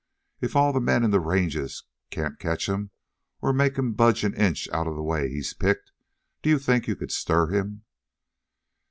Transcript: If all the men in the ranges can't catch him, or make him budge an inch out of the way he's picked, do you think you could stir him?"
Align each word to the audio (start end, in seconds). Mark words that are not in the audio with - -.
If 0.39 0.55
all 0.55 0.73
the 0.73 0.81
men 0.81 1.03
in 1.03 1.11
the 1.11 1.19
ranges 1.19 1.83
can't 2.09 2.39
catch 2.39 2.67
him, 2.67 2.89
or 3.39 3.53
make 3.53 3.75
him 3.77 3.93
budge 3.93 4.23
an 4.23 4.33
inch 4.33 4.67
out 4.73 4.87
of 4.87 4.95
the 4.95 5.03
way 5.03 5.29
he's 5.29 5.53
picked, 5.53 5.91
do 6.41 6.49
you 6.49 6.57
think 6.57 6.87
you 6.87 6.95
could 6.95 7.11
stir 7.11 7.49
him?" 7.53 7.83